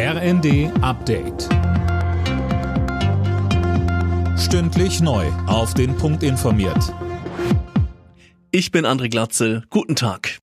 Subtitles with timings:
[0.00, 1.48] RND Update.
[4.38, 5.26] Stündlich neu.
[5.48, 6.94] Auf den Punkt informiert.
[8.52, 9.64] Ich bin André Glatzel.
[9.70, 10.38] Guten Tag.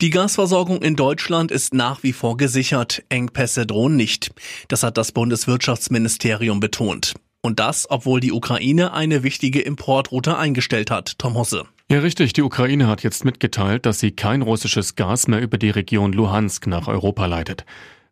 [0.00, 3.04] Die Gasversorgung in Deutschland ist nach wie vor gesichert.
[3.10, 4.32] Engpässe drohen nicht.
[4.66, 7.14] Das hat das Bundeswirtschaftsministerium betont.
[7.42, 11.20] Und das, obwohl die Ukraine eine wichtige Importroute eingestellt hat.
[11.20, 11.62] Tom Hosse.
[11.88, 12.32] Ja, richtig.
[12.32, 16.66] Die Ukraine hat jetzt mitgeteilt, dass sie kein russisches Gas mehr über die Region Luhansk
[16.66, 17.64] nach Europa leitet.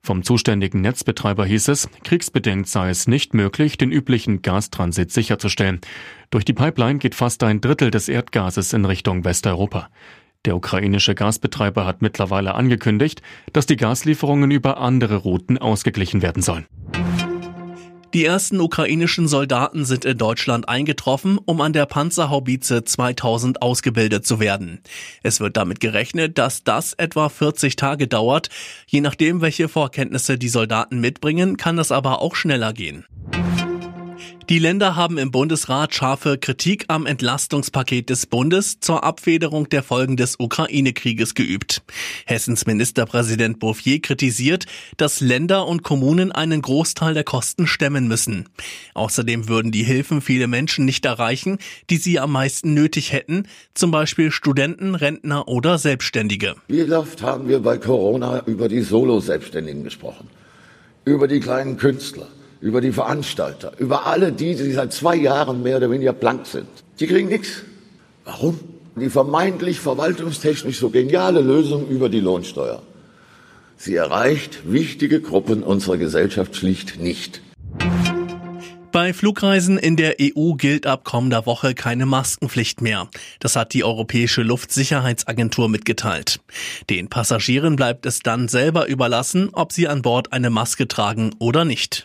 [0.04, 5.80] Vom zuständigen Netzbetreiber hieß es, kriegsbedingt sei es nicht möglich, den üblichen Gastransit sicherzustellen.
[6.30, 9.90] Durch die Pipeline geht fast ein Drittel des Erdgases in Richtung Westeuropa.
[10.44, 16.66] Der ukrainische Gasbetreiber hat mittlerweile angekündigt, dass die Gaslieferungen über andere Routen ausgeglichen werden sollen.
[18.14, 24.38] Die ersten ukrainischen Soldaten sind in Deutschland eingetroffen, um an der Panzerhaubitze 2000 ausgebildet zu
[24.38, 24.82] werden.
[25.22, 28.50] Es wird damit gerechnet, dass das etwa 40 Tage dauert.
[28.86, 33.06] Je nachdem, welche Vorkenntnisse die Soldaten mitbringen, kann es aber auch schneller gehen.
[34.52, 40.18] Die Länder haben im Bundesrat scharfe Kritik am Entlastungspaket des Bundes zur Abfederung der Folgen
[40.18, 41.80] des Ukraine-Krieges geübt.
[42.26, 44.66] Hessens Ministerpräsident Bouffier kritisiert,
[44.98, 48.46] dass Länder und Kommunen einen Großteil der Kosten stemmen müssen.
[48.92, 51.56] Außerdem würden die Hilfen viele Menschen nicht erreichen,
[51.88, 56.56] die sie am meisten nötig hätten, zum Beispiel Studenten, Rentner oder Selbstständige.
[56.68, 60.28] Wie oft haben wir bei Corona über die Solo-Selbstständigen gesprochen,
[61.06, 62.28] über die kleinen Künstler
[62.62, 66.68] über die Veranstalter, über alle die, die seit zwei Jahren mehr oder weniger blank sind.
[67.00, 67.62] Die kriegen nichts.
[68.24, 68.60] Warum?
[68.94, 72.82] Die vermeintlich verwaltungstechnisch so geniale Lösung über die Lohnsteuer.
[73.76, 77.42] Sie erreicht wichtige Gruppen unserer Gesellschaft schlicht nicht.
[78.92, 83.08] Bei Flugreisen in der EU gilt ab kommender Woche keine Maskenpflicht mehr.
[83.40, 86.40] Das hat die Europäische Luftsicherheitsagentur mitgeteilt.
[86.90, 91.64] Den Passagieren bleibt es dann selber überlassen, ob sie an Bord eine Maske tragen oder
[91.64, 92.04] nicht.